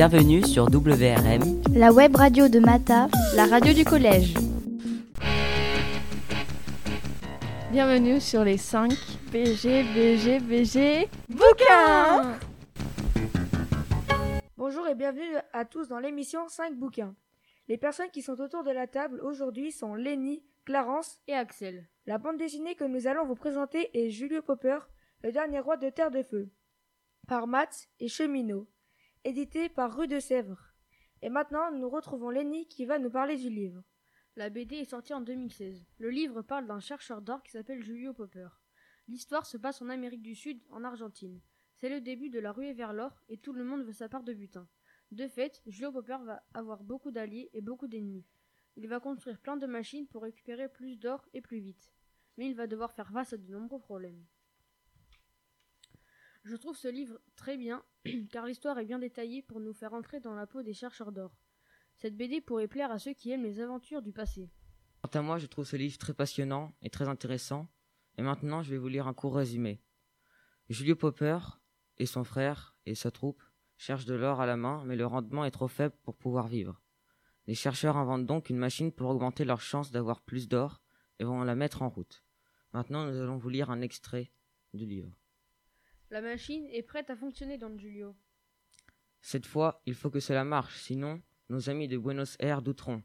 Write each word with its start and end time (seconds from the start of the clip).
Bienvenue 0.00 0.42
sur 0.42 0.64
WRM, 0.70 1.60
la 1.74 1.92
web 1.92 2.16
radio 2.16 2.48
de 2.48 2.58
Mata, 2.58 3.08
la 3.36 3.44
radio 3.44 3.74
du 3.74 3.84
collège. 3.84 4.32
Bienvenue 7.70 8.18
sur 8.18 8.42
les 8.42 8.56
5 8.56 8.92
BG, 9.30 9.84
BG, 9.94 10.40
BG, 10.40 11.06
bouquins 11.28 12.38
Bonjour 14.56 14.88
et 14.88 14.94
bienvenue 14.94 15.36
à 15.52 15.66
tous 15.66 15.88
dans 15.88 15.98
l'émission 15.98 16.48
5 16.48 16.78
bouquins. 16.78 17.14
Les 17.68 17.76
personnes 17.76 18.10
qui 18.10 18.22
sont 18.22 18.40
autour 18.40 18.64
de 18.64 18.70
la 18.70 18.86
table 18.86 19.20
aujourd'hui 19.20 19.70
sont 19.70 19.94
Lenny, 19.94 20.42
Clarence 20.64 21.18
et 21.28 21.34
Axel. 21.34 21.90
La 22.06 22.16
bande 22.16 22.38
dessinée 22.38 22.74
que 22.74 22.84
nous 22.84 23.06
allons 23.06 23.26
vous 23.26 23.34
présenter 23.34 23.90
est 23.92 24.08
Julio 24.08 24.40
Popper, 24.40 24.78
le 25.22 25.30
dernier 25.30 25.60
roi 25.60 25.76
de 25.76 25.90
Terre 25.90 26.10
de 26.10 26.22
Feu, 26.22 26.48
par 27.28 27.46
Matt 27.46 27.90
et 28.00 28.08
Cheminot, 28.08 28.66
édité 29.24 29.68
par 29.68 29.94
Rue 29.94 30.08
de 30.08 30.18
Sèvres. 30.18 30.72
Et 31.20 31.28
maintenant, 31.28 31.70
nous 31.72 31.90
retrouvons 31.90 32.30
Lenny 32.30 32.66
qui 32.66 32.86
va 32.86 32.98
nous 32.98 33.10
parler 33.10 33.36
du 33.36 33.50
livre. 33.50 33.82
La 34.36 34.48
BD 34.48 34.76
est 34.76 34.90
sortie 34.90 35.12
en 35.12 35.20
2016. 35.20 35.84
Le 35.98 36.08
livre 36.08 36.40
parle 36.40 36.66
d'un 36.66 36.80
chercheur 36.80 37.20
d'or 37.20 37.42
qui 37.42 37.50
s'appelle 37.50 37.82
Julio 37.82 38.14
Popper. 38.14 38.48
L'histoire 39.08 39.44
se 39.44 39.58
passe 39.58 39.82
en 39.82 39.90
Amérique 39.90 40.22
du 40.22 40.34
Sud, 40.34 40.62
en 40.70 40.84
Argentine. 40.84 41.42
C'est 41.76 41.90
le 41.90 42.00
début 42.00 42.30
de 42.30 42.38
la 42.38 42.52
ruée 42.52 42.72
vers 42.72 42.94
l'or 42.94 43.20
et 43.28 43.36
tout 43.36 43.52
le 43.52 43.64
monde 43.64 43.82
veut 43.82 43.92
sa 43.92 44.08
part 44.08 44.22
de 44.22 44.32
butin. 44.32 44.66
De 45.10 45.28
fait, 45.28 45.60
Julio 45.66 45.92
Popper 45.92 46.18
va 46.24 46.42
avoir 46.54 46.82
beaucoup 46.82 47.10
d'alliés 47.10 47.50
et 47.52 47.60
beaucoup 47.60 47.88
d'ennemis. 47.88 48.24
Il 48.76 48.88
va 48.88 49.00
construire 49.00 49.38
plein 49.38 49.58
de 49.58 49.66
machines 49.66 50.06
pour 50.06 50.22
récupérer 50.22 50.70
plus 50.70 50.96
d'or 50.96 51.28
et 51.34 51.42
plus 51.42 51.58
vite. 51.58 51.92
Mais 52.38 52.46
il 52.46 52.54
va 52.54 52.66
devoir 52.66 52.92
faire 52.92 53.10
face 53.10 53.34
à 53.34 53.36
de 53.36 53.52
nombreux 53.52 53.80
problèmes. 53.80 54.24
Je 56.44 56.56
trouve 56.56 56.76
ce 56.76 56.88
livre 56.88 57.20
très 57.36 57.56
bien, 57.56 57.82
car 58.30 58.46
l'histoire 58.46 58.78
est 58.78 58.84
bien 58.84 58.98
détaillée 58.98 59.42
pour 59.42 59.60
nous 59.60 59.74
faire 59.74 59.92
entrer 59.92 60.20
dans 60.20 60.34
la 60.34 60.46
peau 60.46 60.62
des 60.62 60.72
chercheurs 60.72 61.12
d'or. 61.12 61.32
Cette 61.96 62.16
BD 62.16 62.40
pourrait 62.40 62.68
plaire 62.68 62.90
à 62.90 62.98
ceux 62.98 63.12
qui 63.12 63.30
aiment 63.30 63.42
les 63.42 63.60
aventures 63.60 64.00
du 64.00 64.12
passé. 64.12 64.48
Quant 65.02 65.18
à 65.18 65.22
moi, 65.22 65.38
je 65.38 65.46
trouve 65.46 65.66
ce 65.66 65.76
livre 65.76 65.98
très 65.98 66.14
passionnant 66.14 66.74
et 66.82 66.90
très 66.90 67.08
intéressant, 67.08 67.68
et 68.16 68.22
maintenant 68.22 68.62
je 68.62 68.70
vais 68.70 68.78
vous 68.78 68.88
lire 68.88 69.06
un 69.06 69.14
court 69.14 69.34
résumé. 69.34 69.82
Julio 70.70 70.96
Popper 70.96 71.38
et 71.98 72.06
son 72.06 72.24
frère 72.24 72.76
et 72.86 72.94
sa 72.94 73.10
troupe 73.10 73.42
cherchent 73.76 74.06
de 74.06 74.14
l'or 74.14 74.40
à 74.40 74.46
la 74.46 74.56
main, 74.56 74.82
mais 74.86 74.96
le 74.96 75.06
rendement 75.06 75.44
est 75.44 75.50
trop 75.50 75.68
faible 75.68 75.94
pour 76.02 76.16
pouvoir 76.16 76.48
vivre. 76.48 76.80
Les 77.46 77.54
chercheurs 77.54 77.96
inventent 77.96 78.26
donc 78.26 78.48
une 78.48 78.58
machine 78.58 78.92
pour 78.92 79.10
augmenter 79.10 79.44
leurs 79.44 79.60
chances 79.60 79.90
d'avoir 79.90 80.20
plus 80.20 80.48
d'or 80.48 80.80
et 81.18 81.24
vont 81.24 81.42
la 81.42 81.54
mettre 81.54 81.82
en 81.82 81.88
route. 81.88 82.24
Maintenant, 82.72 83.06
nous 83.06 83.20
allons 83.20 83.36
vous 83.36 83.48
lire 83.48 83.70
un 83.70 83.80
extrait 83.80 84.30
du 84.72 84.86
livre. 84.86 85.12
La 86.10 86.20
machine 86.20 86.66
est 86.72 86.82
prête 86.82 87.08
à 87.08 87.16
fonctionner, 87.16 87.56
Don 87.56 87.78
Julio. 87.78 88.16
Cette 89.20 89.46
fois, 89.46 89.80
il 89.86 89.94
faut 89.94 90.10
que 90.10 90.18
cela 90.18 90.44
marche, 90.44 90.76
sinon 90.80 91.22
nos 91.50 91.68
amis 91.68 91.88
de 91.88 91.98
Buenos 91.98 92.36
Aires 92.40 92.62
douteront. 92.62 93.02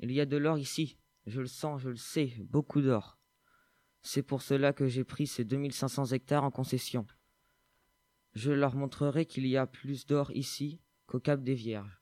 Il 0.00 0.12
y 0.12 0.20
a 0.20 0.26
de 0.26 0.36
l'or 0.36 0.58
ici, 0.58 0.98
je 1.26 1.40
le 1.40 1.46
sens, 1.46 1.80
je 1.80 1.90
le 1.90 1.96
sais, 1.96 2.34
beaucoup 2.40 2.80
d'or. 2.80 3.18
C'est 4.02 4.22
pour 4.22 4.42
cela 4.42 4.72
que 4.72 4.86
j'ai 4.86 5.04
pris 5.04 5.26
ces 5.26 5.44
2500 5.44 6.06
hectares 6.06 6.44
en 6.44 6.50
concession. 6.50 7.06
Je 8.34 8.50
leur 8.50 8.74
montrerai 8.74 9.26
qu'il 9.26 9.46
y 9.46 9.56
a 9.56 9.66
plus 9.66 10.06
d'or 10.06 10.30
ici 10.32 10.80
qu'au 11.06 11.20
Cap 11.20 11.42
des 11.42 11.54
Vierges. 11.54 12.00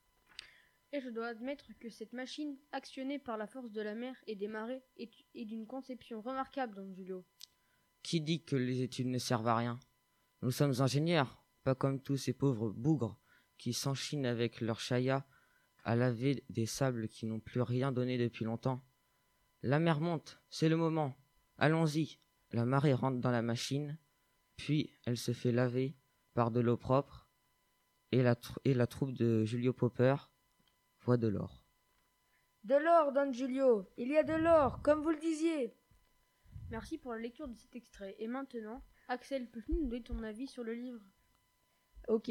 Et 0.92 1.00
je 1.00 1.10
dois 1.10 1.26
admettre 1.26 1.66
que 1.78 1.88
cette 1.88 2.12
machine, 2.12 2.56
actionnée 2.72 3.18
par 3.18 3.36
la 3.36 3.46
force 3.46 3.70
de 3.70 3.82
la 3.82 3.94
mer 3.94 4.16
et 4.26 4.34
des 4.34 4.48
marées, 4.48 4.82
est, 4.96 5.44
d'une 5.44 5.66
conception 5.66 6.20
remarquable, 6.20 6.74
Don 6.74 6.92
Julio. 6.94 7.24
Qui 8.02 8.20
dit 8.20 8.42
que 8.42 8.56
les 8.56 8.82
études 8.82 9.06
ne 9.06 9.18
servent 9.18 9.46
à 9.46 9.56
rien? 9.56 9.78
Nous 10.42 10.50
sommes 10.50 10.80
ingénieurs, 10.80 11.42
pas 11.64 11.74
comme 11.74 12.00
tous 12.00 12.16
ces 12.16 12.32
pauvres 12.32 12.70
bougres 12.70 13.18
qui 13.58 13.72
s'enchinent 13.72 14.26
avec 14.26 14.60
leur 14.60 14.80
chaya 14.80 15.26
à 15.84 15.96
laver 15.96 16.44
des 16.48 16.66
sables 16.66 17.08
qui 17.08 17.26
n'ont 17.26 17.40
plus 17.40 17.60
rien 17.60 17.92
donné 17.92 18.18
depuis 18.18 18.44
longtemps. 18.44 18.84
La 19.62 19.78
mer 19.78 20.00
monte, 20.00 20.40
c'est 20.48 20.68
le 20.68 20.76
moment. 20.76 21.16
Allons-y. 21.58 22.18
La 22.52 22.64
marée 22.64 22.94
rentre 22.94 23.20
dans 23.20 23.30
la 23.30 23.42
machine, 23.42 23.98
puis 24.56 24.90
elle 25.04 25.16
se 25.16 25.32
fait 25.32 25.52
laver 25.52 25.96
par 26.34 26.50
de 26.50 26.60
l'eau 26.60 26.76
propre, 26.76 27.28
et 28.12 28.22
la, 28.22 28.34
et 28.64 28.74
la 28.74 28.86
troupe 28.86 29.12
de 29.12 29.44
Julio 29.44 29.72
Popper 29.72 30.16
voit 31.02 31.16
de 31.16 31.28
l'or. 31.28 31.64
De 32.64 32.74
l'or, 32.74 33.12
Don 33.12 33.32
Julio. 33.32 33.88
Il 33.96 34.08
y 34.08 34.16
a 34.16 34.22
de 34.22 34.34
l'or, 34.34 34.82
comme 34.82 35.02
vous 35.02 35.10
le 35.10 35.18
disiez. 35.18 35.74
Merci 36.70 36.98
pour 36.98 37.12
la 37.12 37.18
lecture 37.18 37.48
de 37.48 37.56
cet 37.56 37.74
extrait. 37.76 38.16
Et 38.18 38.26
maintenant, 38.26 38.82
Axel, 39.12 39.48
peux-tu 39.48 39.72
nous 39.72 39.88
donner 39.88 40.04
ton 40.04 40.22
avis 40.22 40.46
sur 40.46 40.62
le 40.62 40.72
livre? 40.72 41.00
Ok. 42.06 42.30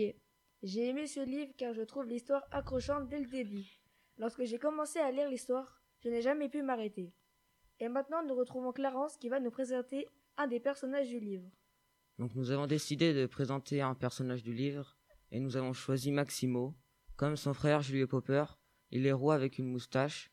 J'ai 0.63 0.88
aimé 0.88 1.07
ce 1.07 1.19
livre 1.19 1.51
car 1.57 1.73
je 1.73 1.81
trouve 1.81 2.06
l'histoire 2.06 2.47
accrochante 2.51 3.09
dès 3.09 3.19
le 3.19 3.25
début. 3.25 3.81
Lorsque 4.17 4.45
j'ai 4.45 4.59
commencé 4.59 4.97
à 4.97 5.12
lire 5.12 5.28
l'histoire, 5.28 5.84
je 6.00 6.07
n'ai 6.07 6.22
jamais 6.22 6.47
pu 6.47 6.63
m'arrêter. 6.63 7.13
Et 7.81 7.89
maintenant, 7.89 8.23
nous 8.25 8.34
retrouvons 8.34 8.72
Clarence 8.72 9.18
qui 9.18 9.28
va 9.28 9.41
nous 9.41 9.51
présenter 9.51 10.07
un 10.38 10.47
des 10.47 10.62
personnages 10.62 11.09
du 11.09 11.19
livre. 11.19 11.51
Donc 12.18 12.34
nous 12.34 12.50
avons 12.50 12.66
décidé 12.66 13.13
de 13.13 13.25
présenter 13.25 13.81
un 13.81 13.94
personnage 13.94 14.44
du 14.44 14.53
livre 14.53 14.95
et 15.31 15.41
nous 15.41 15.57
avons 15.57 15.73
choisi 15.73 16.13
Maximo. 16.13 16.78
Comme 17.18 17.35
son 17.35 17.53
frère 17.53 17.81
Julio 17.81 18.07
Popper, 18.07 18.45
il 18.91 19.06
est 19.06 19.12
roi 19.12 19.35
avec 19.35 19.57
une 19.59 19.69
moustache, 19.69 20.31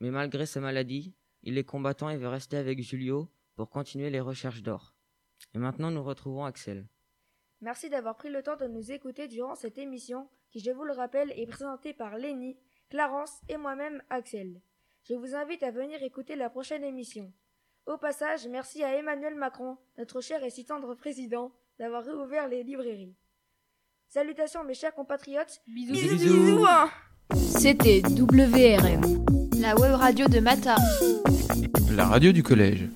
mais 0.00 0.10
malgré 0.10 0.44
sa 0.44 0.60
maladie, 0.60 1.14
il 1.42 1.56
est 1.56 1.64
combattant 1.64 2.10
et 2.10 2.18
veut 2.18 2.28
rester 2.28 2.58
avec 2.58 2.82
Julio 2.82 3.32
pour 3.54 3.70
continuer 3.70 4.10
les 4.10 4.20
recherches 4.20 4.62
d'or. 4.62 4.95
Et 5.56 5.58
maintenant, 5.58 5.90
nous 5.90 6.04
retrouvons 6.04 6.44
Axel. 6.44 6.86
Merci 7.62 7.88
d'avoir 7.88 8.16
pris 8.16 8.28
le 8.28 8.42
temps 8.42 8.56
de 8.56 8.66
nous 8.66 8.92
écouter 8.92 9.26
durant 9.26 9.54
cette 9.54 9.78
émission 9.78 10.28
qui, 10.50 10.60
je 10.60 10.70
vous 10.70 10.84
le 10.84 10.92
rappelle, 10.92 11.32
est 11.34 11.46
présentée 11.46 11.94
par 11.94 12.18
Lenny, 12.18 12.58
Clarence 12.90 13.40
et 13.48 13.56
moi-même 13.56 14.02
Axel. 14.10 14.60
Je 15.04 15.14
vous 15.14 15.34
invite 15.34 15.62
à 15.62 15.70
venir 15.70 16.02
écouter 16.02 16.36
la 16.36 16.50
prochaine 16.50 16.84
émission. 16.84 17.32
Au 17.86 17.96
passage, 17.96 18.46
merci 18.48 18.84
à 18.84 18.98
Emmanuel 18.98 19.34
Macron, 19.34 19.78
notre 19.96 20.20
cher 20.20 20.44
et 20.44 20.50
si 20.50 20.66
tendre 20.66 20.94
président, 20.94 21.52
d'avoir 21.78 22.04
réouvert 22.04 22.48
les 22.48 22.62
librairies. 22.62 23.16
Salutations 24.08 24.62
mes 24.62 24.74
chers 24.74 24.94
compatriotes. 24.94 25.62
Bisous 25.68 25.94
bisous. 25.94 26.16
bisous. 26.18 26.66
C'était 27.34 28.02
WRM, 28.02 29.24
la 29.58 29.74
web 29.76 29.94
radio 29.94 30.28
de 30.28 30.38
Mata. 30.38 30.76
La 31.92 32.04
radio 32.04 32.32
du 32.32 32.42
collège. 32.42 32.90